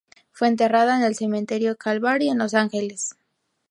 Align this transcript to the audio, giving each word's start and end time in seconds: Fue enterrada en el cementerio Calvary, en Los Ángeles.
Fue 0.31 0.47
enterrada 0.47 0.97
en 0.97 1.03
el 1.03 1.13
cementerio 1.13 1.77
Calvary, 1.77 2.29
en 2.29 2.39
Los 2.39 2.55
Ángeles. 2.55 3.13